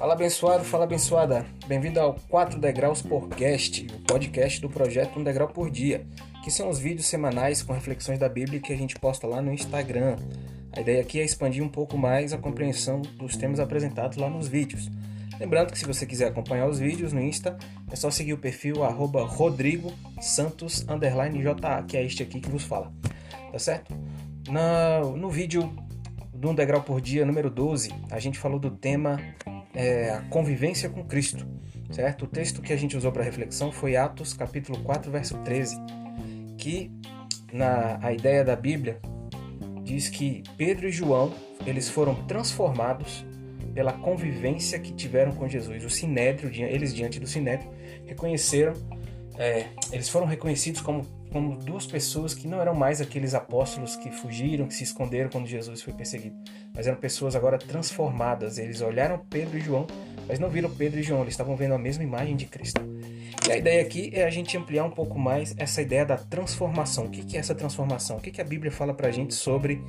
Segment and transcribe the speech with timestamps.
[0.00, 1.44] Fala abençoado, fala abençoada.
[1.66, 6.06] Bem-vindo ao 4 Degraus Podcast, o podcast do projeto Um Degrau por Dia,
[6.42, 9.52] que são os vídeos semanais com reflexões da Bíblia que a gente posta lá no
[9.52, 10.16] Instagram.
[10.72, 14.48] A ideia aqui é expandir um pouco mais a compreensão dos temas apresentados lá nos
[14.48, 14.90] vídeos.
[15.38, 17.58] Lembrando que se você quiser acompanhar os vídeos no Insta,
[17.92, 22.64] é só seguir o perfil arroba Rodrigo Santos JA, que é este aqui que vos
[22.64, 22.90] fala.
[23.52, 23.94] Tá certo?
[24.48, 25.70] No, no vídeo
[26.32, 29.20] do Um Degrau por Dia, número 12, a gente falou do tema
[29.74, 31.46] é, a convivência com Cristo,
[31.90, 32.24] certo?
[32.24, 35.76] O texto que a gente usou para reflexão foi Atos, capítulo 4, verso 13,
[36.58, 36.90] que
[37.52, 39.00] na a ideia da Bíblia
[39.82, 41.32] diz que Pedro e João,
[41.66, 43.24] eles foram transformados
[43.74, 45.84] pela convivência que tiveram com Jesus.
[45.84, 47.70] O Sinédrio, eles diante do Sinédrio,
[48.06, 48.74] reconheceram,
[49.40, 54.10] é, eles foram reconhecidos como como duas pessoas que não eram mais aqueles apóstolos que
[54.10, 56.36] fugiram, que se esconderam quando Jesus foi perseguido,
[56.74, 58.58] mas eram pessoas agora transformadas.
[58.58, 59.86] Eles olharam Pedro e João,
[60.26, 62.80] mas não viram Pedro e João, eles estavam vendo a mesma imagem de Cristo.
[63.46, 67.04] E a ideia aqui é a gente ampliar um pouco mais essa ideia da transformação.
[67.04, 68.16] O que é essa transformação?
[68.16, 69.80] O que a Bíblia fala pra gente sobre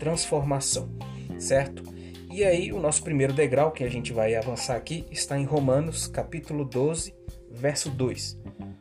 [0.00, 0.88] transformação,
[1.38, 1.82] certo?
[2.30, 6.06] E aí, o nosso primeiro degrau que a gente vai avançar aqui está em Romanos,
[6.08, 7.14] capítulo 12,
[7.50, 8.36] verso 2.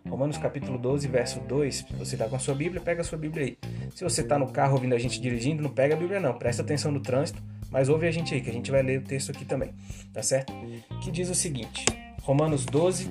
[0.09, 1.75] Romanos capítulo 12, verso 2.
[1.75, 3.57] Se você está com a sua Bíblia, pega a sua Bíblia aí.
[3.93, 6.33] Se você está no carro ouvindo a gente dirigindo, não pega a Bíblia não.
[6.33, 9.03] Presta atenção no trânsito, mas ouve a gente aí, que a gente vai ler o
[9.03, 9.73] texto aqui também.
[10.13, 10.53] Tá certo?
[11.01, 11.85] Que diz o seguinte.
[12.21, 13.09] Romanos 12,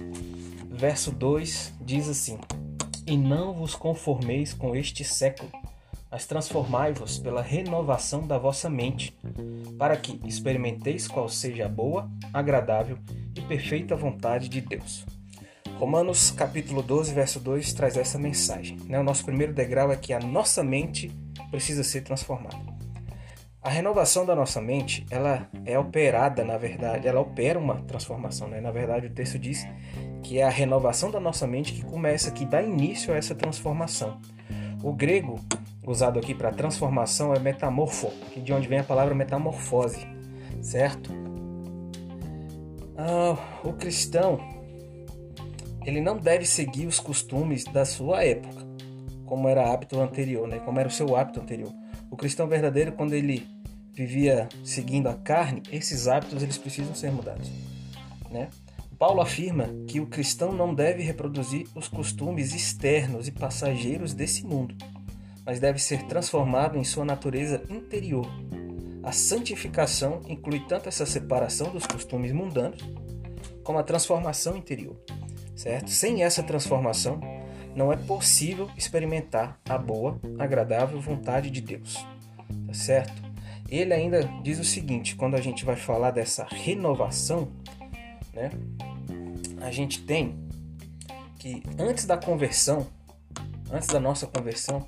[0.70, 2.38] verso 2 diz assim:
[3.06, 5.50] E não vos conformeis com este século,
[6.10, 9.16] mas transformai-vos pela renovação da vossa mente,
[9.78, 12.98] para que experimenteis qual seja a boa, agradável
[13.34, 15.04] e perfeita vontade de Deus.
[15.78, 18.78] Romanos capítulo 12, verso 2 traz essa mensagem.
[18.86, 18.98] Né?
[18.98, 21.14] O nosso primeiro degrau é que a nossa mente
[21.50, 22.56] precisa ser transformada.
[23.60, 28.48] A renovação da nossa mente, ela é operada, na verdade, ela opera uma transformação.
[28.48, 28.58] Né?
[28.58, 29.66] Na verdade, o texto diz
[30.22, 34.18] que é a renovação da nossa mente que começa, que dá início a essa transformação.
[34.82, 35.38] O grego
[35.86, 40.06] usado aqui para transformação é metamorfo, de onde vem a palavra metamorfose,
[40.62, 41.12] certo?
[42.96, 44.55] Ah, o cristão
[45.86, 48.66] ele não deve seguir os costumes da sua época,
[49.24, 50.58] como era hábito anterior, né?
[50.58, 51.72] como era o seu hábito anterior.
[52.10, 53.46] O cristão verdadeiro, quando ele
[53.92, 57.48] vivia seguindo a carne, esses hábitos eles precisam ser mudados.
[58.28, 58.48] Né?
[58.98, 64.74] Paulo afirma que o cristão não deve reproduzir os costumes externos e passageiros desse mundo,
[65.44, 68.28] mas deve ser transformado em sua natureza interior.
[69.04, 72.80] A santificação inclui tanto essa separação dos costumes mundanos,
[73.62, 74.96] como a transformação interior
[75.56, 75.90] certo?
[75.90, 77.18] Sem essa transformação,
[77.74, 82.06] não é possível experimentar a boa, agradável vontade de Deus,
[82.66, 83.26] tá certo?
[83.68, 87.48] Ele ainda diz o seguinte, quando a gente vai falar dessa renovação,
[88.32, 88.50] né?
[89.60, 90.46] A gente tem
[91.38, 92.86] que antes da conversão,
[93.70, 94.86] antes da nossa conversão,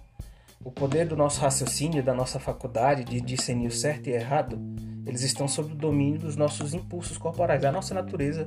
[0.62, 4.58] o poder do nosso raciocínio, da nossa faculdade de discernir o certo e errado,
[5.06, 8.46] eles estão sob o domínio dos nossos impulsos corporais, da nossa natureza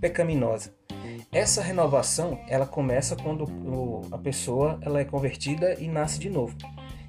[0.00, 0.72] pecaminosa.
[1.32, 3.44] Essa renovação, ela começa quando
[4.10, 6.56] a pessoa ela é convertida e nasce de novo.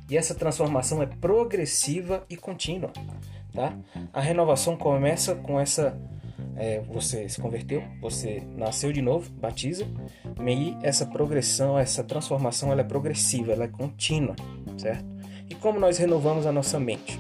[0.09, 2.91] E essa transformação é progressiva e contínua,
[3.53, 3.73] tá?
[4.13, 5.97] A renovação começa com essa
[6.55, 9.85] é, você se converteu, você nasceu de novo, batiza,
[10.45, 14.35] e essa progressão, essa transformação, ela é progressiva, ela é contínua,
[14.78, 15.05] certo?
[15.49, 17.19] E como nós renovamos a nossa mente?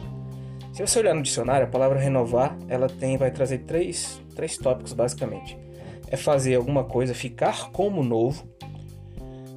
[0.73, 4.93] Se você olhar no dicionário, a palavra renovar, ela tem, vai trazer três, três tópicos
[4.93, 5.66] basicamente
[6.09, 8.47] é fazer alguma coisa ficar como novo,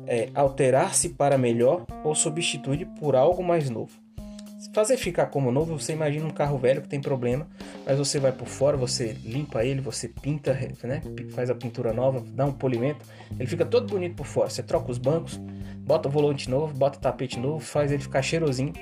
[0.06, 3.92] é alterar-se para melhor ou substituir por algo mais novo.
[4.74, 7.48] Fazer ficar como novo, você imagina um carro velho que tem problema,
[7.86, 10.52] mas você vai por fora, você limpa ele, você pinta,
[10.84, 11.00] né?
[11.30, 14.50] faz a pintura nova, dá um polimento, ele fica todo bonito por fora.
[14.50, 15.40] Você troca os bancos,
[15.78, 18.72] bota volante novo, bota tapete novo, faz ele ficar cheirosinho.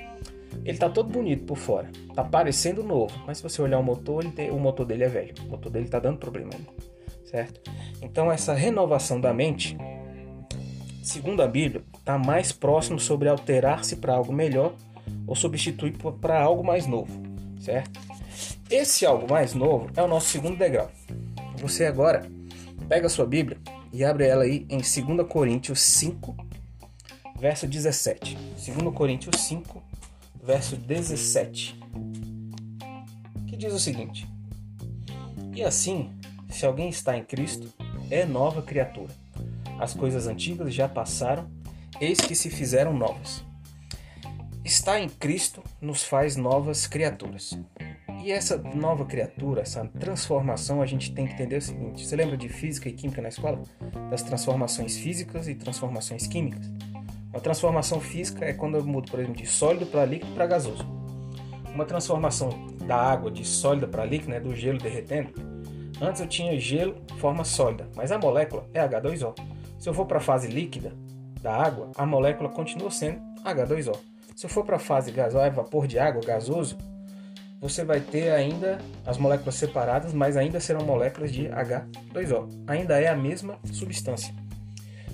[0.65, 4.23] Ele tá todo bonito por fora, tá parecendo novo, mas se você olhar o motor,
[4.31, 6.89] tem, o motor dele é velho, o motor dele tá dando problema ainda
[7.29, 7.61] certo?
[8.01, 9.77] Então essa renovação da mente,
[11.03, 14.73] segundo a Bíblia, está mais próximo sobre alterar-se para algo melhor
[15.27, 17.11] ou substituir para algo mais novo,
[17.59, 17.99] certo?
[18.69, 20.89] Esse algo mais novo é o nosso segundo degrau.
[21.57, 22.29] Você agora
[22.87, 23.57] pega a sua Bíblia
[23.91, 26.35] e abre ela aí em 2 Coríntios 5,
[27.39, 28.35] verso 17.
[28.35, 29.83] 2 Coríntios 5,
[30.43, 31.79] verso 17.
[33.47, 34.27] Que diz o seguinte:
[35.55, 36.11] E assim
[36.49, 37.71] se alguém está em Cristo,
[38.09, 39.13] é nova criatura.
[39.79, 41.49] As coisas antigas já passaram,
[42.01, 43.43] eis que se fizeram novas.
[44.65, 47.57] Estar em Cristo nos faz novas criaturas.
[48.23, 52.35] E essa nova criatura, essa transformação, a gente tem que entender o seguinte: você lembra
[52.35, 53.63] de física e química na escola?
[54.09, 56.69] Das transformações físicas e transformações químicas.
[57.31, 60.85] Uma transformação física é quando eu mudo, por exemplo, de sólido para líquido para gasoso.
[61.73, 62.49] Uma transformação
[62.85, 65.48] da água de sólida para líquido, né, do gelo derretendo.
[66.01, 69.33] Antes eu tinha gelo forma sólida, mas a molécula é H2O.
[69.77, 70.93] Se eu for para a fase líquida
[71.41, 73.97] da água, a molécula continua sendo H2O.
[74.35, 76.77] Se eu for para a fase gasosa, vapor de água, gasoso,
[77.59, 82.63] você vai ter ainda as moléculas separadas, mas ainda serão moléculas de H2O.
[82.67, 84.33] Ainda é a mesma substância.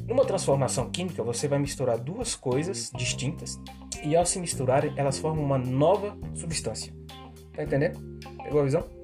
[0.07, 3.59] Numa transformação química, você vai misturar duas coisas distintas
[4.03, 6.93] e ao se misturarem, elas formam uma nova substância.
[7.55, 7.99] Tá entendendo?
[8.43, 8.94] Pegou a visão?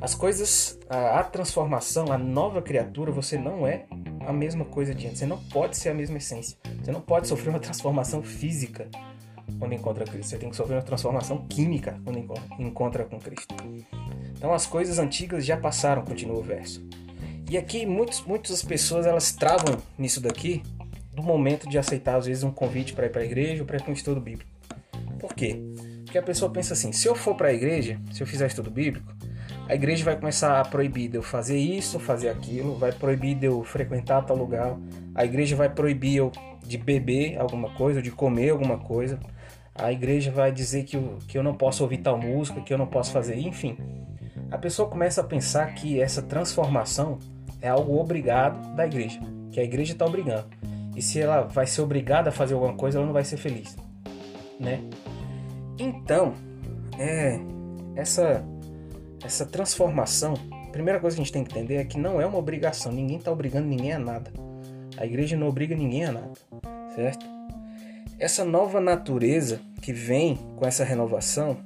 [0.00, 3.86] As coisas, a, a transformação, a nova criatura, você não é
[4.26, 5.18] a mesma coisa de antes.
[5.18, 6.58] Você não pode ser a mesma essência.
[6.82, 8.88] Você não pode sofrer uma transformação física
[9.58, 10.30] quando encontra Cristo.
[10.30, 12.18] Você tem que sofrer uma transformação química quando
[12.58, 13.54] encontra com Cristo.
[14.36, 16.86] Então as coisas antigas já passaram, continua o verso.
[17.48, 20.62] E aqui muitos, muitas pessoas elas travam nisso daqui
[21.12, 23.82] do momento de aceitar às vezes um convite para ir para a igreja ou para
[23.88, 24.50] um estudo bíblico.
[25.18, 25.58] Por quê?
[26.04, 28.70] Porque a pessoa pensa assim: se eu for para a igreja, se eu fizer estudo
[28.70, 29.14] bíblico,
[29.68, 33.46] a igreja vai começar a proibir de eu fazer isso, fazer aquilo, vai proibir de
[33.46, 34.76] eu frequentar tal lugar,
[35.14, 36.30] a igreja vai proibir eu
[36.64, 39.18] de beber alguma coisa, de comer alguma coisa,
[39.74, 42.78] a igreja vai dizer que eu, que eu não posso ouvir tal música, que eu
[42.78, 43.76] não posso fazer, enfim.
[44.50, 47.18] A pessoa começa a pensar que essa transformação
[47.60, 49.20] é algo obrigado da igreja,
[49.50, 50.46] que a igreja está obrigando.
[50.94, 53.76] E se ela vai ser obrigada a fazer alguma coisa, ela não vai ser feliz,
[54.58, 54.80] né?
[55.78, 56.32] Então,
[56.98, 57.38] é,
[57.94, 58.42] essa
[59.26, 60.34] essa transformação,
[60.68, 62.92] a primeira coisa que a gente tem que entender é que não é uma obrigação.
[62.92, 64.32] Ninguém está obrigando ninguém a nada.
[64.96, 66.32] A igreja não obriga ninguém a nada,
[66.94, 67.26] certo?
[68.18, 71.58] Essa nova natureza que vem com essa renovação,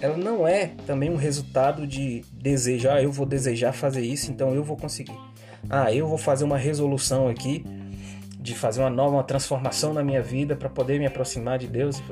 [0.00, 4.54] ela não é também um resultado de desejar, ah, eu vou desejar fazer isso, então
[4.54, 5.18] eu vou conseguir.
[5.70, 7.64] Ah, eu vou fazer uma resolução aqui
[8.38, 12.02] de fazer uma nova uma transformação na minha vida para poder me aproximar de Deus.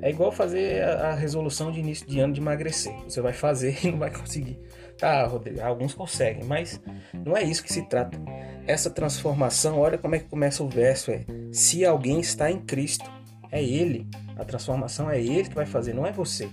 [0.00, 2.94] É igual fazer a, resolução de início de ano de emagrecer.
[3.04, 4.58] Você vai fazer e não vai conseguir.
[4.96, 6.80] Tá, Rodrigo, alguns conseguem, mas
[7.24, 8.20] não é isso que se trata.
[8.66, 13.08] Essa transformação, olha como é que começa o verso, é se alguém está em Cristo,
[13.50, 14.06] é ele.
[14.36, 16.48] A transformação é ele que vai fazer, não é você.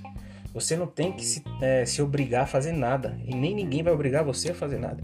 [0.54, 3.92] Você não tem que se, é, se obrigar a fazer nada e nem ninguém vai
[3.92, 5.04] obrigar você a fazer nada.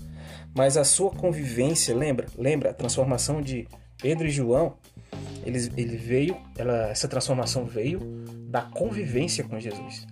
[0.56, 2.28] Mas a sua convivência, lembra?
[2.38, 3.68] Lembra a transformação de
[4.02, 4.78] Pedro e João?
[5.44, 8.00] Eles, ele veio, ela, essa transformação veio
[8.48, 10.06] da convivência com Jesus.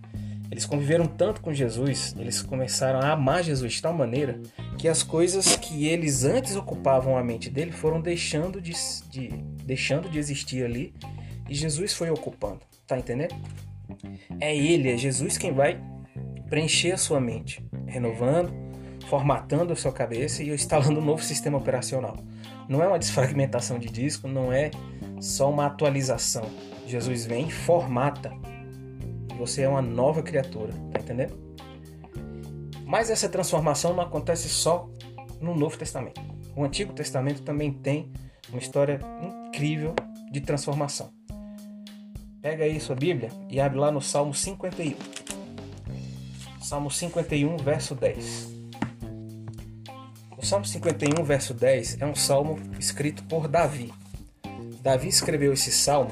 [0.52, 4.42] Eles conviveram tanto com Jesus, eles começaram a amar Jesus de tal maneira
[4.80, 8.74] que as coisas que eles antes ocupavam a mente dele foram deixando de,
[9.12, 9.28] de
[9.64, 10.94] deixando de existir ali
[11.48, 12.62] e Jesus foi ocupando.
[12.88, 13.36] Tá entendendo?
[14.40, 15.80] É Ele, é Jesus quem vai
[16.50, 18.52] preencher a sua mente, renovando,
[19.08, 22.18] formatando a sua cabeça e instalando um novo sistema operacional.
[22.68, 24.72] Não é uma desfragmentação de disco, não é
[25.20, 26.44] só uma atualização.
[26.86, 28.32] Jesus vem e formata.
[29.38, 31.38] Você é uma nova criatura, tá entendendo?
[32.86, 34.90] Mas essa transformação não acontece só
[35.40, 36.20] no Novo Testamento.
[36.56, 38.12] O Antigo Testamento também tem
[38.50, 39.94] uma história incrível
[40.32, 41.12] de transformação.
[42.42, 44.96] Pega aí sua Bíblia e abre lá no Salmo 51.
[46.62, 48.56] Salmo 51, verso 10.
[50.38, 53.94] O Salmo 51, verso 10 é um salmo escrito por Davi.
[54.82, 56.12] Davi escreveu esse salmo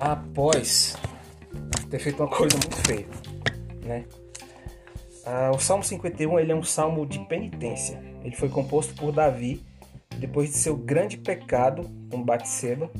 [0.00, 0.96] após
[1.88, 3.06] ter feito uma coisa muito feia,
[3.84, 4.04] né?
[5.24, 8.02] Ah, o Salmo 51 ele é um salmo de penitência.
[8.22, 9.62] Ele foi composto por Davi
[10.18, 12.90] depois de seu grande pecado com Batseba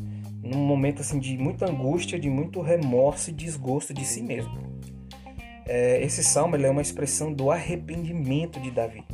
[0.43, 4.59] num momento assim de muita angústia, de muito remorso e desgosto de si mesmo.
[5.67, 9.05] É, esse salmo é uma expressão do arrependimento de Davi.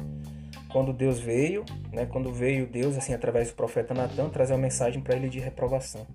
[0.73, 5.03] Quando Deus veio, né, quando veio Deus assim através do profeta Natan trazer uma mensagem
[5.03, 6.07] para ele de reprovação,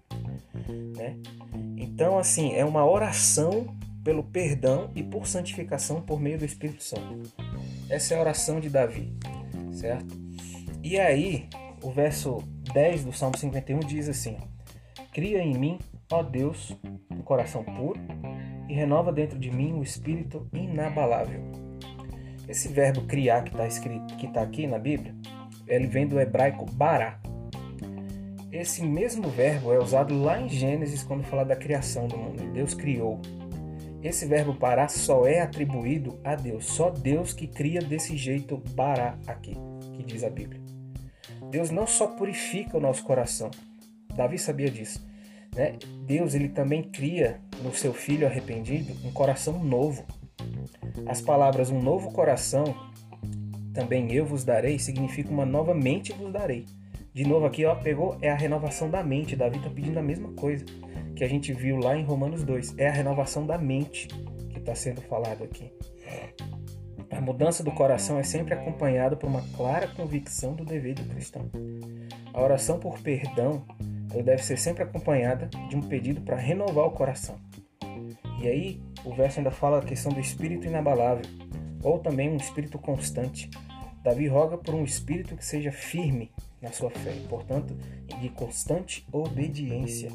[0.95, 1.17] né?
[1.77, 3.67] Então assim é uma oração
[4.03, 7.33] pelo perdão e por santificação por meio do Espírito Santo.
[7.89, 9.11] Essa é a oração de Davi,
[9.71, 10.15] certo?
[10.83, 11.49] E aí,
[11.83, 12.37] o verso
[12.71, 14.37] 10 do Salmo 51 diz assim:
[15.11, 15.79] Cria em mim,
[16.11, 16.77] ó Deus,
[17.09, 17.99] um coração puro
[18.69, 21.64] e renova dentro de mim um espírito inabalável.
[22.47, 25.15] Esse verbo criar que está escrito, que está aqui na Bíblia,
[25.67, 27.19] ele vem do hebraico bará.
[28.51, 32.53] Esse mesmo verbo é usado lá em Gênesis quando fala da criação do mundo.
[32.53, 33.19] Deus criou.
[34.01, 36.65] Esse verbo bará só é atribuído a Deus.
[36.65, 39.55] Só Deus que cria desse jeito bará aqui,
[39.93, 40.61] que diz a Bíblia.
[41.49, 43.49] Deus não só purifica o nosso coração,
[44.15, 45.05] Davi sabia disso.
[45.55, 45.77] Né?
[46.05, 50.05] Deus ele também cria no seu filho arrependido um coração novo.
[51.05, 52.75] As palavras um novo coração,
[53.73, 56.65] também eu vos darei, significa uma nova mente vos darei.
[57.13, 59.35] De novo aqui, ó, pegou, é a renovação da mente.
[59.35, 60.65] Davi está pedindo a mesma coisa
[61.15, 62.75] que a gente viu lá em Romanos 2.
[62.77, 64.07] É a renovação da mente
[64.49, 65.71] que está sendo falado aqui.
[67.09, 71.49] A mudança do coração é sempre acompanhada por uma clara convicção do dever do cristão.
[72.33, 73.63] A oração por perdão
[74.11, 77.35] ela deve ser sempre acompanhada de um pedido para renovar o coração.
[78.41, 81.25] E aí, o verso ainda fala a questão do espírito inabalável,
[81.83, 83.49] ou também um espírito constante.
[84.03, 86.31] Davi roga por um espírito que seja firme
[86.61, 87.75] na sua fé, portanto,
[88.19, 90.09] de constante obediência.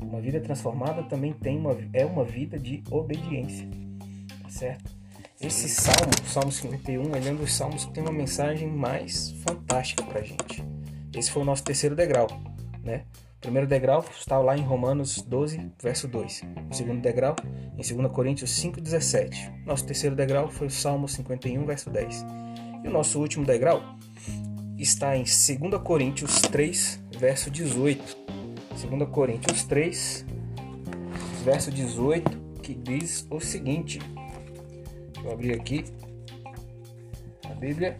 [0.00, 3.68] Uma vida transformada também tem uma, é uma vida de obediência,
[4.48, 4.96] certo?
[5.40, 10.02] Esse salmo, Salmo 51, ele é um dos salmos que tem uma mensagem mais fantástica
[10.02, 10.64] para gente.
[11.14, 12.26] Esse foi o nosso terceiro degrau,
[12.82, 13.04] né?
[13.40, 16.42] Primeiro degrau está lá em Romanos 12, verso 2.
[16.70, 17.36] O segundo degrau
[17.72, 19.52] em 2 Coríntios 5, 17.
[19.64, 22.26] Nosso terceiro degrau foi o Salmo 51, verso 10.
[22.84, 23.80] E o nosso último degrau
[24.76, 28.16] está em 2 Coríntios 3, verso 18.
[28.70, 30.26] 2 Coríntios 3,
[31.44, 34.00] verso 18, que diz o seguinte:
[35.22, 35.84] Vou abrir aqui
[37.48, 37.96] a Bíblia.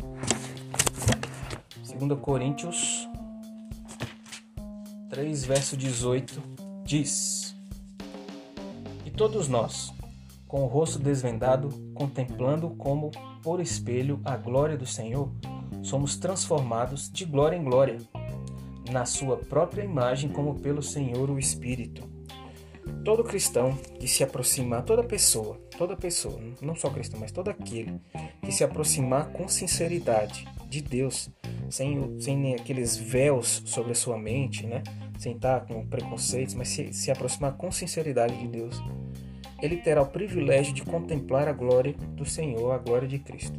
[1.96, 3.07] 2 Coríntios
[5.08, 6.42] 3, verso 18
[6.84, 7.56] diz:
[9.06, 9.92] E todos nós,
[10.46, 13.10] com o rosto desvendado, contemplando como
[13.42, 15.32] por espelho a glória do Senhor,
[15.82, 17.96] somos transformados de glória em glória,
[18.90, 22.06] na sua própria imagem, como pelo Senhor o Espírito.
[23.02, 27.98] Todo cristão que se aproximar, toda pessoa, toda pessoa, não só cristão, mas todo aquele
[28.42, 31.30] que se aproximar com sinceridade de Deus,
[31.70, 34.82] sem, sem aqueles véus sobre a sua mente, né?
[35.18, 38.80] sem estar com preconceitos, mas se, se aproximar com sinceridade de Deus,
[39.60, 43.58] ele terá o privilégio de contemplar a glória do Senhor, a glória de Cristo.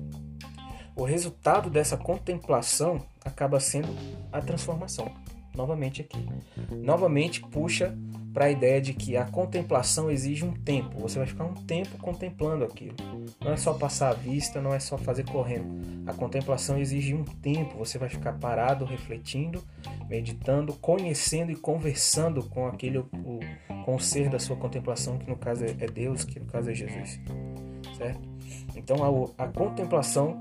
[0.96, 3.90] O resultado dessa contemplação acaba sendo
[4.32, 5.12] a transformação.
[5.56, 6.26] Novamente aqui.
[6.72, 7.98] Novamente puxa
[8.34, 11.00] para a ideia de que a contemplação exige um tempo.
[11.00, 12.96] Você vai ficar um tempo contemplando aquilo.
[13.44, 16.06] Não é só passar a vista, não é só fazer correndo.
[16.06, 17.78] A contemplação exige um tempo.
[17.78, 19.64] Você vai ficar parado, refletindo,
[20.08, 23.10] meditando, conhecendo e conversando com aquele o,
[23.84, 26.74] com o ser da sua contemplação, que no caso é Deus, que no caso é
[26.74, 27.20] Jesus.
[27.98, 28.22] Certo?
[28.76, 28.98] Então
[29.38, 30.40] a, a contemplação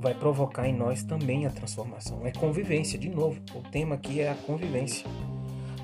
[0.00, 2.24] vai provocar em nós também a transformação.
[2.24, 3.40] É convivência, de novo.
[3.54, 5.06] O tema aqui é a convivência.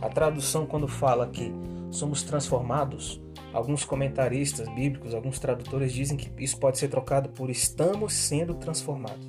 [0.00, 1.52] A tradução, quando fala que
[1.90, 3.21] somos transformados,
[3.52, 9.28] alguns comentaristas bíblicos, alguns tradutores dizem que isso pode ser trocado por estamos sendo transformados.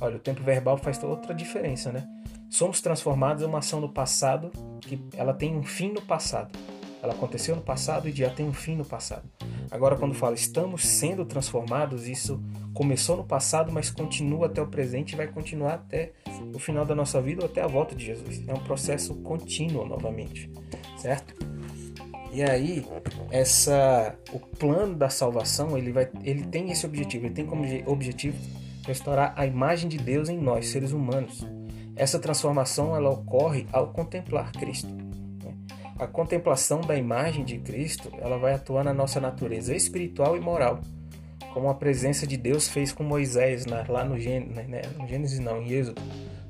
[0.00, 2.06] Olha, o tempo verbal faz outra diferença, né?
[2.48, 6.56] Somos transformados é uma ação no passado que ela tem um fim no passado.
[7.02, 9.28] Ela aconteceu no passado e já tem um fim no passado.
[9.70, 12.42] Agora, quando fala estamos sendo transformados, isso
[12.78, 16.12] começou no passado, mas continua até o presente e vai continuar até
[16.54, 18.40] o final da nossa vida ou até a volta de Jesus.
[18.46, 20.48] É um processo contínuo novamente,
[20.96, 21.34] certo?
[22.32, 22.86] E aí,
[23.32, 28.38] essa o plano da salvação, ele vai ele tem esse objetivo, ele tem como objetivo
[28.86, 31.44] restaurar a imagem de Deus em nós, seres humanos.
[31.96, 34.94] Essa transformação ela ocorre ao contemplar Cristo.
[34.94, 35.52] Né?
[35.98, 40.80] A contemplação da imagem de Cristo, ela vai atuar na nossa natureza espiritual e moral
[41.58, 44.82] como a presença de Deus fez com Moisés na, lá no Gênesis, né, né?
[44.96, 46.00] no Gênesis não, em Êxodo,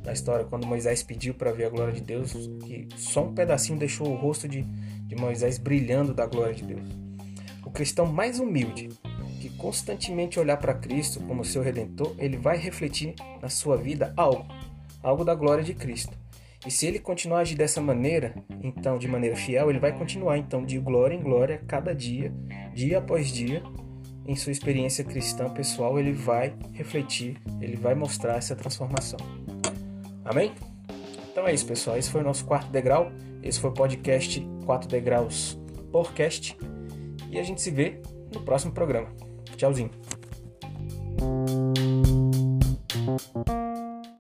[0.05, 2.35] na história, quando Moisés pediu para ver a glória de Deus,
[2.67, 6.87] que só um pedacinho deixou o rosto de, de Moisés brilhando da glória de Deus.
[7.65, 8.91] O cristão mais humilde,
[9.41, 14.45] que constantemente olhar para Cristo como seu redentor, ele vai refletir na sua vida algo,
[15.03, 16.15] algo da glória de Cristo.
[16.67, 20.37] E se ele continuar a agir dessa maneira, então de maneira fiel, ele vai continuar
[20.37, 22.31] então de glória em glória, cada dia,
[22.75, 23.63] dia após dia,
[24.29, 29.19] em sua experiência cristã pessoal, ele vai refletir, ele vai mostrar essa transformação.
[30.23, 30.53] Amém?
[31.33, 31.97] Então é isso, pessoal.
[31.97, 33.11] Esse foi o nosso quarto degrau.
[33.43, 35.59] Esse foi o podcast 4 Degraus
[35.91, 36.55] Podcast.
[37.31, 38.03] E a gente se vê
[38.35, 39.09] no próximo programa.
[39.57, 39.91] Tchauzinho.